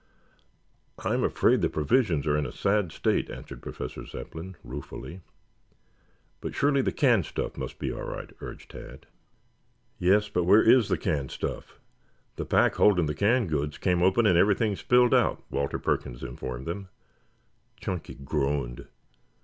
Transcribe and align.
"I 1.05 1.13
am 1.13 1.23
afraid 1.23 1.61
the 1.61 1.69
provisions 1.69 2.25
are 2.25 2.35
in 2.35 2.47
a 2.47 2.51
sad 2.51 2.91
state," 2.91 3.29
answered 3.29 3.61
Professor 3.61 4.03
Zepplin 4.03 4.55
ruefully. 4.63 5.21
"But 6.39 6.55
surely 6.55 6.81
the 6.81 6.91
canned 6.91 7.27
stuff 7.27 7.55
must 7.55 7.77
be 7.77 7.93
all 7.93 8.01
right," 8.05 8.31
urged 8.41 8.71
Tad. 8.71 9.05
"Yes, 9.99 10.27
but 10.27 10.45
where 10.45 10.63
is 10.63 10.89
the 10.89 10.97
canned 10.97 11.29
stuff? 11.29 11.77
The 12.35 12.45
pack 12.45 12.73
holding 12.77 13.05
the 13.05 13.13
canned 13.13 13.49
goods 13.49 13.77
came 13.77 14.01
open 14.01 14.25
and 14.25 14.39
everything 14.39 14.75
spilled 14.75 15.13
out," 15.13 15.43
Walter 15.51 15.77
Perkins 15.77 16.23
informed 16.23 16.65
them. 16.65 16.89
Chunky 17.79 18.15
groaned. 18.15 18.87